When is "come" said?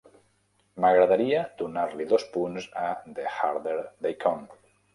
4.29-4.53